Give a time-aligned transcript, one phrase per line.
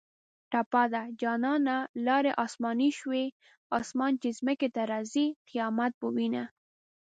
[0.51, 3.25] ټپه ده: جانانه لاړې اسماني شوې
[3.79, 6.43] اسمان چې ځمکې ته راځۍ قیامت به وینه